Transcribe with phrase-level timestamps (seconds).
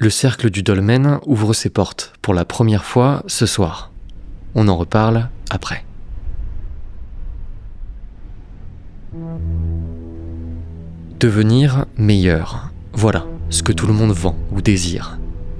[0.00, 3.90] Le cercle du dolmen ouvre ses portes pour la première fois ce soir.
[4.54, 5.84] On en reparle après.
[11.18, 12.70] Devenir meilleur.
[12.92, 15.18] Voilà ce que tout le monde vend ou désire.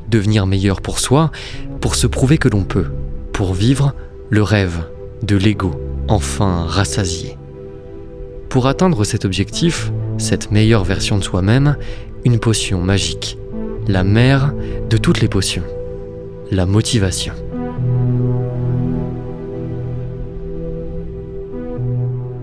[0.09, 1.33] Devenir meilleur pour soi,
[1.81, 2.93] pour se prouver que l'on peut,
[3.33, 3.93] pour vivre
[4.31, 4.87] le rêve
[5.25, 5.73] de l'ego,
[6.07, 7.37] enfin rassasié.
[8.51, 11.77] Pour atteindre cet objectif, cette meilleure version de soi-même,
[12.25, 13.38] une potion magique,
[13.89, 14.53] la mère
[14.91, 15.63] de toutes les potions,
[16.51, 17.33] la motivation.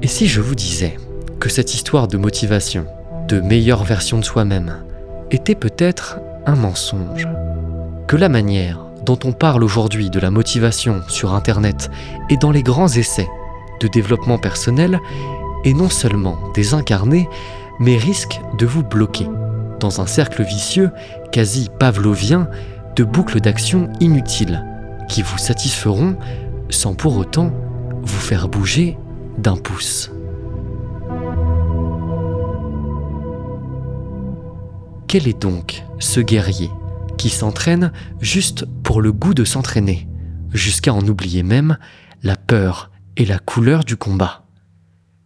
[0.02, 0.98] Et si je vous disais
[1.40, 2.88] que cette histoire de motivation,
[3.28, 4.84] de meilleure version de soi-même,
[5.30, 7.28] était peut-être un mensonge
[8.08, 11.92] Que la manière dont on parle aujourd'hui de la motivation sur Internet
[12.32, 13.30] et dans les grands essais
[13.82, 15.00] de développement personnel
[15.64, 17.30] est non seulement désincarnée,
[17.80, 19.28] mais risque de vous bloquer
[19.80, 20.92] dans un cercle vicieux
[21.32, 22.50] quasi pavlovien
[22.96, 24.64] de boucles d'action inutiles
[25.08, 26.18] qui vous satisferont
[26.70, 27.52] sans pour autant
[28.02, 28.98] vous faire bouger
[29.38, 30.12] d'un pouce.
[35.08, 36.70] Quel est donc ce guerrier
[37.18, 40.08] qui s'entraîne juste pour le goût de s'entraîner,
[40.52, 41.78] jusqu'à en oublier même
[42.24, 44.46] la peur et la couleur du combat?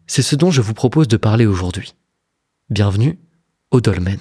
[0.06, 1.96] C'est ce dont je vous propose de parler aujourd'hui.
[2.70, 3.20] Bienvenue
[3.72, 4.20] au Dolmen.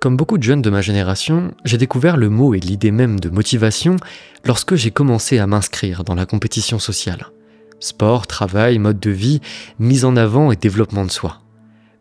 [0.00, 3.30] Comme beaucoup de jeunes de ma génération, j'ai découvert le mot et l'idée même de
[3.30, 3.96] motivation
[4.44, 7.28] lorsque j'ai commencé à m'inscrire dans la compétition sociale.
[7.80, 9.40] Sport, travail, mode de vie,
[9.78, 11.40] mise en avant et développement de soi.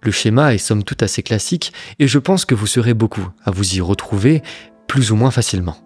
[0.01, 3.51] Le schéma est somme toute assez classique et je pense que vous serez beaucoup à
[3.51, 4.43] vous y retrouver
[4.87, 5.77] plus ou moins facilement.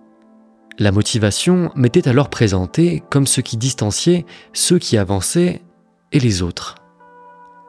[0.79, 5.61] La motivation m'était alors présentée comme ce qui distanciait ceux qui avançaient
[6.11, 6.75] et les autres.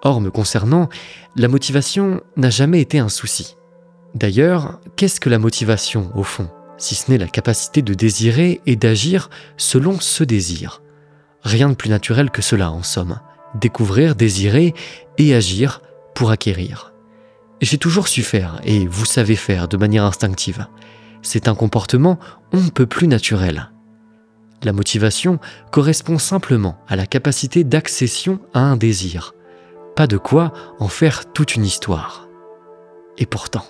[0.03, 0.89] Or, me concernant,
[1.37, 3.57] la motivation n'a jamais été un souci.
[4.15, 6.49] D'ailleurs, qu'est-ce que la motivation au fond,
[6.79, 10.83] si ce n'est la capacité de désirer et d'agir selon ce désir?
[11.43, 13.21] Rien de plus naturel que cela en somme.
[13.55, 14.75] Découvrir, désirer
[15.19, 15.81] et agir
[16.15, 16.93] pour acquérir.
[17.61, 20.67] J'ai toujours su faire, et vous savez faire de manière instinctive.
[21.23, 22.19] C'est un comportement
[22.53, 23.71] on ne peut plus naturel.
[24.63, 25.39] La motivation
[25.71, 29.35] correspond simplement à la capacité d'accession à un désir.
[29.97, 32.29] Pas de quoi en faire toute une histoire.
[33.19, 33.65] Et pourtant.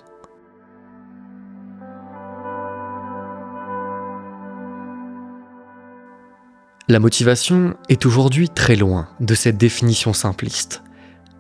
[6.91, 10.83] La motivation est aujourd'hui très loin de cette définition simpliste.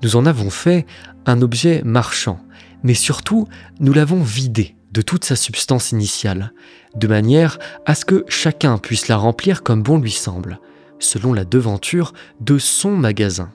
[0.04, 0.86] Nous en avons fait
[1.26, 2.38] un objet marchand,
[2.84, 3.48] mais surtout
[3.80, 6.52] nous l'avons vidé de toute sa substance initiale,
[6.94, 10.60] de manière à ce que chacun puisse la remplir comme bon lui semble,
[11.00, 13.52] selon la devanture de son magasin.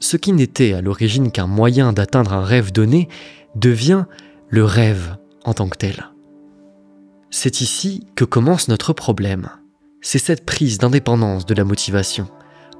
[0.00, 3.08] Ce qui n'était à l'origine qu'un moyen d'atteindre un rêve donné
[3.54, 4.06] devient
[4.48, 6.10] le rêve en tant que tel.
[7.30, 9.50] C'est ici que commence notre problème
[10.00, 12.28] c'est cette prise d'indépendance de la motivation,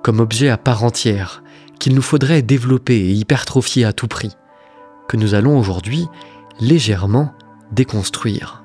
[0.03, 1.43] comme objet à part entière,
[1.79, 4.33] qu'il nous faudrait développer et hypertrophier à tout prix,
[5.09, 6.07] que nous allons aujourd'hui
[6.61, 7.33] légèrement
[7.73, 8.63] déconstruire.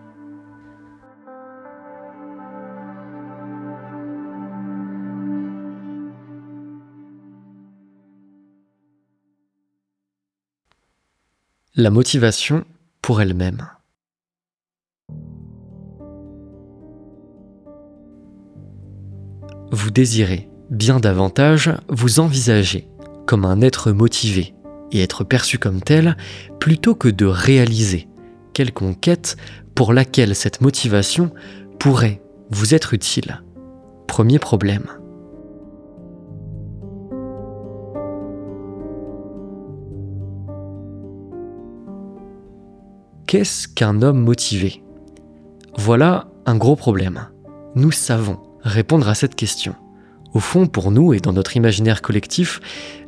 [11.75, 12.65] La motivation
[13.01, 13.65] pour elle-même.
[19.71, 22.87] Vous désirez bien davantage vous envisager
[23.25, 24.53] comme un être motivé
[24.91, 26.17] et être perçu comme tel
[26.59, 28.07] plutôt que de réaliser
[28.53, 29.37] quelle quête
[29.75, 31.31] pour laquelle cette motivation
[31.79, 33.41] pourrait vous être utile.
[34.07, 34.87] Premier problème.
[43.25, 44.83] Qu'est-ce qu'un homme motivé?
[45.77, 47.29] Voilà un gros problème.
[47.75, 49.75] Nous savons répondre à cette question.
[50.33, 52.61] Au fond, pour nous et dans notre imaginaire collectif,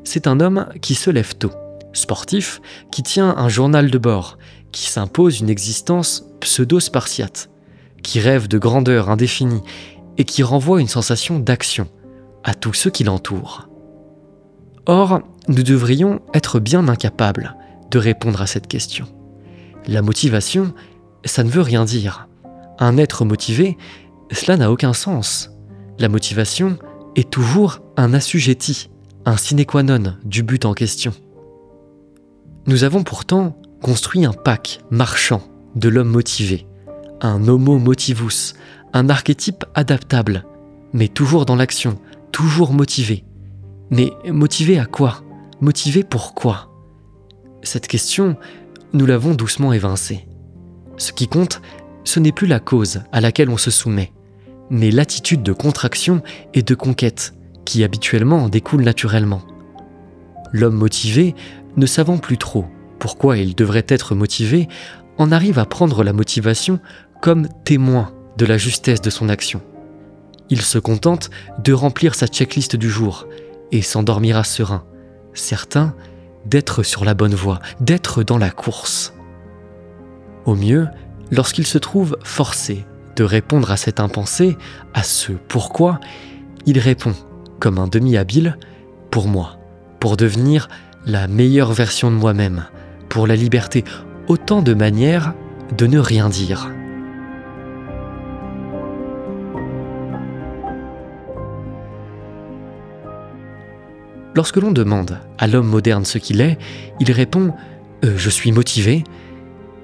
[0.03, 1.51] c'est un homme qui se lève tôt,
[1.93, 2.61] sportif,
[2.91, 4.37] qui tient un journal de bord,
[4.71, 7.49] qui s'impose une existence pseudo-spartiate,
[8.01, 9.61] qui rêve de grandeur indéfinie
[10.17, 11.87] et qui renvoie une sensation d'action
[12.43, 13.69] à tous ceux qui l'entourent.
[14.85, 17.55] Or, nous devrions être bien incapables
[17.89, 19.05] de répondre à cette question.
[19.87, 20.73] La motivation,
[21.23, 22.27] ça ne veut rien dire.
[22.79, 23.77] Un être motivé,
[24.31, 25.51] cela n'a aucun sens.
[25.99, 26.77] La motivation
[27.15, 28.89] est toujours un assujetti,
[29.25, 31.13] un sine qua non du but en question.
[32.65, 35.41] Nous avons pourtant construit un pack marchand
[35.75, 36.65] de l'homme motivé,
[37.21, 38.53] un homo motivus,
[38.93, 40.45] un archétype adaptable,
[40.93, 41.99] mais toujours dans l'action,
[42.31, 43.25] toujours motivé.
[43.89, 45.23] Mais motivé à quoi?
[45.61, 46.71] Motivé pourquoi
[47.63, 48.37] Cette question,
[48.93, 50.27] nous l'avons doucement évincée.
[50.97, 51.61] Ce qui compte,
[52.03, 54.11] ce n'est plus la cause à laquelle on se soumet,
[54.69, 56.21] mais l'attitude de contraction
[56.53, 57.33] et de conquête
[57.65, 59.41] qui habituellement en découle naturellement.
[60.51, 61.35] L'homme motivé,
[61.75, 62.65] ne savant plus trop
[62.99, 64.67] pourquoi il devrait être motivé,
[65.17, 66.79] en arrive à prendre la motivation
[67.21, 69.61] comme témoin de la justesse de son action.
[70.49, 71.29] Il se contente
[71.59, 73.27] de remplir sa checklist du jour
[73.71, 74.85] et s'endormira serein,
[75.33, 75.95] certain
[76.45, 79.13] d'être sur la bonne voie, d'être dans la course.
[80.45, 80.87] Au mieux,
[81.31, 82.85] lorsqu'il se trouve forcé
[83.15, 84.57] de répondre à cette impensée,
[84.93, 85.99] à ce pourquoi,
[86.65, 87.13] il répond,
[87.59, 88.57] comme un demi-habile,
[89.11, 89.57] pour moi,
[89.99, 90.67] pour devenir
[91.05, 92.65] la meilleure version de moi-même,
[93.09, 93.83] pour la liberté,
[94.27, 95.33] autant de manières
[95.77, 96.69] de ne rien dire.
[104.35, 106.57] Lorsque l'on demande à l'homme moderne ce qu'il est,
[106.99, 107.53] il répond
[108.03, 109.03] euh, Je suis motivé.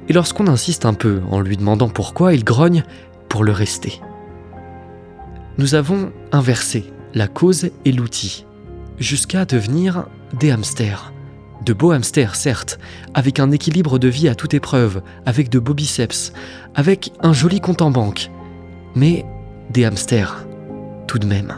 [0.10, 2.84] Et lorsqu'on insiste un peu en lui demandant pourquoi, il grogne
[3.30, 4.02] pour le rester.
[5.58, 8.46] Nous avons inversé la cause et l'outil,
[8.98, 11.14] jusqu'à devenir des hamsters.
[11.64, 12.80] De beaux hamsters, certes,
[13.14, 16.34] avec un équilibre de vie à toute épreuve, avec de beaux biceps,
[16.74, 18.32] avec un joli compte en banque,
[18.96, 19.26] mais
[19.70, 20.48] des hamsters,
[21.08, 21.54] tout de même.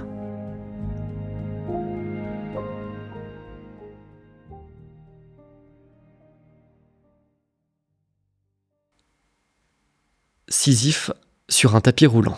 [10.51, 11.11] Sisyphe
[11.47, 12.37] sur un tapis roulant.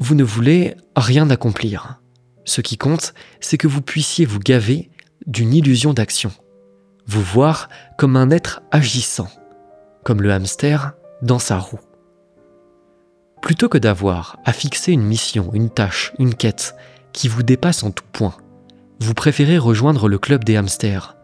[0.00, 2.00] Vous ne voulez rien accomplir.
[2.44, 4.90] Ce qui compte, c'est que vous puissiez vous gaver
[5.26, 6.32] d'une illusion d'action,
[7.06, 9.30] vous voir comme un être agissant,
[10.02, 11.80] comme le hamster dans sa roue.
[13.40, 16.74] Plutôt que d'avoir à fixer une mission, une tâche, une quête
[17.12, 18.36] qui vous dépasse en tout point,
[18.98, 21.15] vous préférez rejoindre le club des hamsters,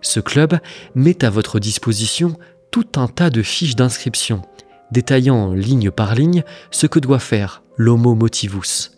[0.00, 0.58] ce club
[0.94, 2.36] met à votre disposition
[2.70, 4.42] tout un tas de fiches d'inscription,
[4.92, 8.92] détaillant ligne par ligne ce que doit faire l'homo motivus.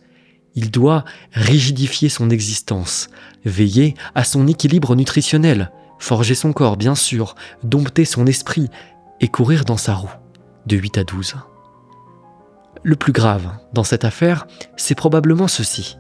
[0.55, 3.09] Il doit rigidifier son existence,
[3.45, 8.69] veiller à son équilibre nutritionnel, forger son corps bien sûr, dompter son esprit
[9.21, 10.11] et courir dans sa roue,
[10.67, 11.37] de 8 à 12.
[12.83, 14.47] Le plus grave dans cette affaire,
[14.77, 15.97] c'est probablement ceci.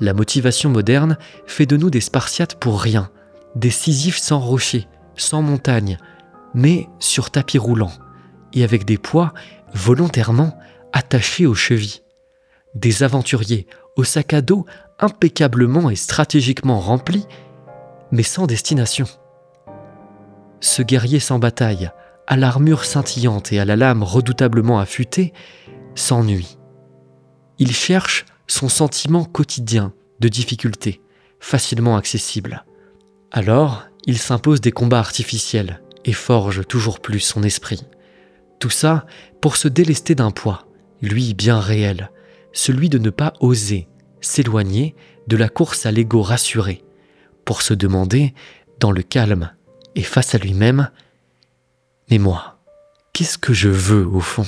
[0.00, 1.16] La motivation moderne
[1.46, 3.10] fait de nous des Spartiates pour rien,
[3.56, 4.86] décisifs sans rocher,
[5.16, 5.98] sans montagne,
[6.54, 7.92] mais sur tapis roulant,
[8.52, 9.32] et avec des poids
[9.74, 10.56] volontairement
[10.92, 12.02] attachés aux chevilles.
[12.74, 13.66] Des aventuriers
[13.96, 14.66] au sac à dos
[15.00, 17.26] impeccablement et stratégiquement remplis,
[18.12, 19.06] mais sans destination.
[20.60, 21.90] Ce guerrier sans bataille,
[22.26, 25.32] à l'armure scintillante et à la lame redoutablement affûtée,
[25.94, 26.58] s'ennuie.
[27.58, 31.00] Il cherche son sentiment quotidien de difficulté,
[31.40, 32.64] facilement accessible.
[33.36, 37.84] Alors, il s'impose des combats artificiels et forge toujours plus son esprit.
[38.60, 39.04] Tout ça
[39.42, 40.66] pour se délester d'un poids,
[41.02, 42.10] lui bien réel,
[42.54, 43.88] celui de ne pas oser
[44.22, 44.94] s'éloigner
[45.26, 46.82] de la course à l'ego rassuré,
[47.44, 48.32] pour se demander,
[48.80, 49.52] dans le calme
[49.96, 50.88] et face à lui-même,
[52.10, 52.58] Mais moi,
[53.12, 54.46] qu'est-ce que je veux au fond?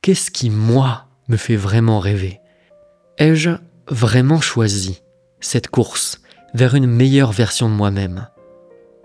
[0.00, 2.38] Qu'est-ce qui, moi, me fait vraiment rêver?
[3.18, 3.50] Ai-je
[3.88, 5.02] vraiment choisi
[5.40, 6.20] cette course?
[6.56, 8.28] Vers une meilleure version de moi-même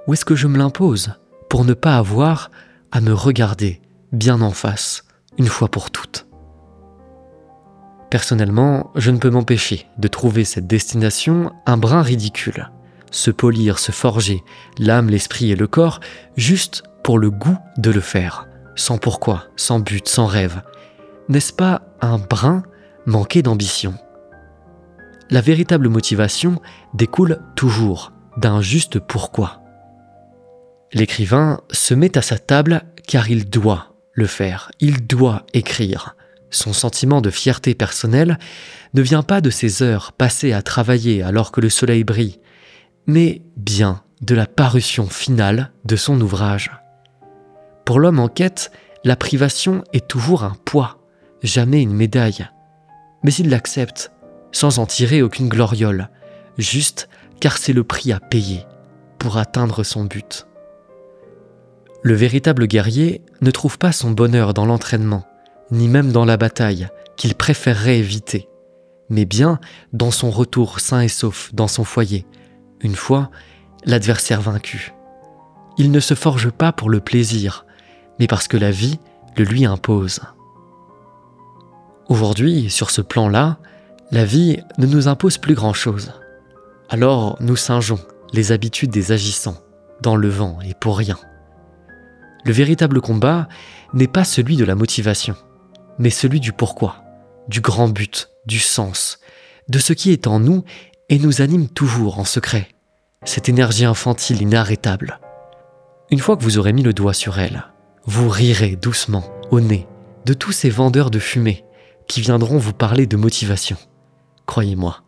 [0.07, 1.15] Ou est-ce que je me l'impose
[1.49, 2.49] pour ne pas avoir
[2.93, 3.81] à me regarder
[4.13, 5.03] bien en face,
[5.37, 6.27] une fois pour toutes?
[8.09, 12.71] Personnellement, je ne peux m'empêcher de trouver cette destination un brin ridicule.
[13.11, 14.43] Se polir, se forger,
[14.79, 15.99] l'âme, l'esprit et le corps,
[16.37, 20.61] juste pour le goût de le faire, sans pourquoi, sans but, sans rêve.
[21.27, 22.63] N'est-ce pas un brin
[23.05, 23.95] manqué d'ambition?
[25.31, 26.61] La véritable motivation
[26.93, 29.61] découle toujours d'un juste pourquoi.
[30.93, 36.17] L'écrivain se met à sa table car il doit le faire, il doit écrire.
[36.49, 38.37] Son sentiment de fierté personnelle
[38.93, 42.41] ne vient pas de ses heures passées à travailler alors que le soleil brille,
[43.07, 46.71] mais bien de la parution finale de son ouvrage.
[47.85, 48.71] Pour l'homme en quête,
[49.05, 50.99] la privation est toujours un poids,
[51.41, 52.47] jamais une médaille.
[53.23, 54.11] Mais il l'accepte
[54.51, 56.09] sans en tirer aucune gloriole,
[56.57, 58.65] juste car c'est le prix à payer
[59.19, 60.47] pour atteindre son but.
[62.03, 65.25] Le véritable guerrier ne trouve pas son bonheur dans l'entraînement,
[65.69, 68.49] ni même dans la bataille, qu'il préférerait éviter,
[69.09, 69.59] mais bien
[69.93, 72.25] dans son retour sain et sauf dans son foyer,
[72.81, 73.29] une fois
[73.85, 74.93] l'adversaire vaincu.
[75.77, 77.65] Il ne se forge pas pour le plaisir,
[78.19, 78.99] mais parce que la vie
[79.37, 80.21] le lui impose.
[82.09, 83.57] Aujourd'hui, sur ce plan-là,
[84.11, 86.13] la vie ne nous impose plus grand-chose.
[86.89, 87.99] Alors nous singeons
[88.33, 89.57] les habitudes des agissants,
[90.01, 91.17] dans le vent et pour rien.
[92.43, 93.47] Le véritable combat
[93.93, 95.35] n'est pas celui de la motivation,
[95.97, 97.03] mais celui du pourquoi,
[97.47, 99.19] du grand but, du sens,
[99.69, 100.63] de ce qui est en nous
[101.09, 102.67] et nous anime toujours en secret,
[103.23, 105.19] cette énergie infantile inarrêtable.
[106.09, 107.65] Une fois que vous aurez mis le doigt sur elle,
[108.05, 109.87] vous rirez doucement, au nez,
[110.25, 111.63] de tous ces vendeurs de fumée
[112.07, 113.77] qui viendront vous parler de motivation.
[114.51, 115.01] Croyez-moi.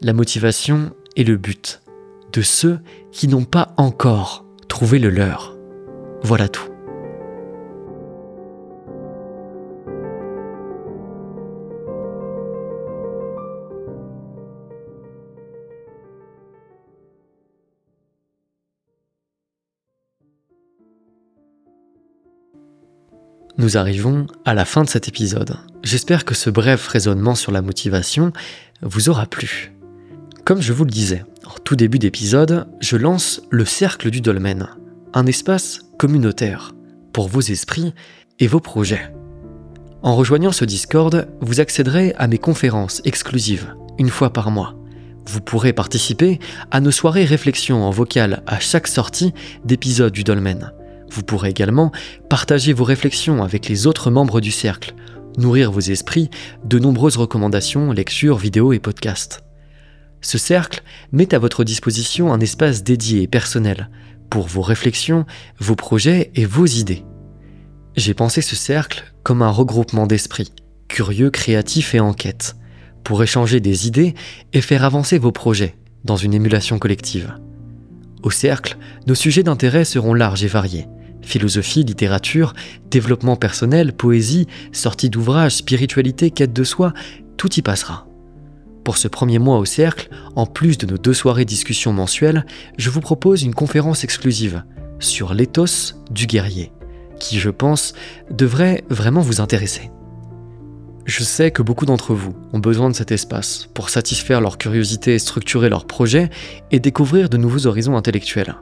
[0.00, 1.82] La motivation est le but
[2.32, 2.80] de ceux
[3.12, 5.54] qui n'ont pas encore trouvé le leur.
[6.22, 6.70] Voilà tout.
[23.58, 25.56] Nous arrivons à la fin de cet épisode.
[25.82, 28.34] J'espère que ce bref raisonnement sur la motivation
[28.82, 29.72] vous aura plu.
[30.44, 34.68] Comme je vous le disais, en tout début d'épisode, je lance le Cercle du Dolmen,
[35.14, 36.72] un espace communautaire
[37.14, 37.94] pour vos esprits
[38.40, 39.10] et vos projets.
[40.02, 44.74] En rejoignant ce Discord, vous accéderez à mes conférences exclusives, une fois par mois.
[45.24, 49.32] Vous pourrez participer à nos soirées réflexions en vocal à chaque sortie
[49.64, 50.72] d'épisode du Dolmen
[51.10, 51.92] vous pourrez également
[52.28, 54.94] partager vos réflexions avec les autres membres du cercle,
[55.38, 56.30] nourrir vos esprits
[56.64, 59.44] de nombreuses recommandations, lectures, vidéos et podcasts.
[60.20, 60.82] Ce cercle
[61.12, 63.90] met à votre disposition un espace dédié et personnel
[64.30, 65.24] pour vos réflexions,
[65.58, 67.04] vos projets et vos idées.
[67.96, 70.52] J'ai pensé ce cercle comme un regroupement d'esprits,
[70.88, 72.56] curieux, créatifs et en quête,
[73.04, 74.14] pour échanger des idées
[74.52, 77.34] et faire avancer vos projets dans une émulation collective.
[78.22, 80.86] Au cercle, nos sujets d'intérêt seront larges et variés,
[81.26, 82.54] Philosophie, littérature,
[82.88, 86.94] développement personnel, poésie, sortie d'ouvrages, spiritualité, quête de soi,
[87.36, 88.06] tout y passera.
[88.84, 92.46] Pour ce premier mois au cercle, en plus de nos deux soirées discussions mensuelles,
[92.78, 94.62] je vous propose une conférence exclusive
[95.00, 96.72] sur l'éthos du guerrier,
[97.18, 97.94] qui, je pense,
[98.30, 99.90] devrait vraiment vous intéresser.
[101.06, 105.18] Je sais que beaucoup d'entre vous ont besoin de cet espace pour satisfaire leur curiosité,
[105.18, 106.30] structurer leurs projets
[106.70, 108.54] et découvrir de nouveaux horizons intellectuels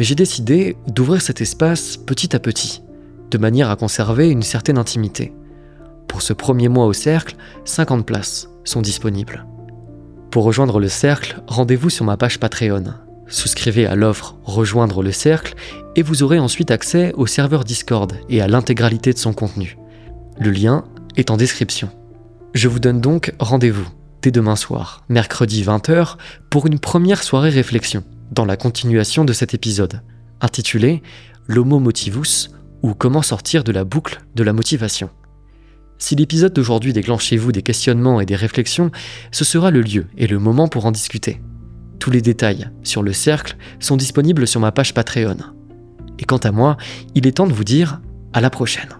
[0.00, 2.82] mais j'ai décidé d'ouvrir cet espace petit à petit,
[3.30, 5.34] de manière à conserver une certaine intimité.
[6.08, 9.44] Pour ce premier mois au cercle, 50 places sont disponibles.
[10.30, 12.84] Pour rejoindre le cercle, rendez-vous sur ma page Patreon.
[13.26, 15.54] Souscrivez à l'offre Rejoindre le cercle
[15.96, 19.76] et vous aurez ensuite accès au serveur Discord et à l'intégralité de son contenu.
[20.38, 20.84] Le lien
[21.18, 21.90] est en description.
[22.54, 23.86] Je vous donne donc rendez-vous
[24.22, 26.16] dès demain soir, mercredi 20h,
[26.48, 30.02] pour une première soirée réflexion dans la continuation de cet épisode,
[30.40, 31.02] intitulé
[31.46, 32.50] L'Homo Motivus
[32.82, 35.10] ou comment sortir de la boucle de la motivation.
[35.98, 38.90] Si l'épisode d'aujourd'hui déclenche chez vous des questionnements et des réflexions,
[39.32, 41.42] ce sera le lieu et le moment pour en discuter.
[41.98, 45.36] Tous les détails sur le cercle sont disponibles sur ma page Patreon.
[46.18, 46.78] Et quant à moi,
[47.14, 48.00] il est temps de vous dire
[48.32, 48.99] à la prochaine.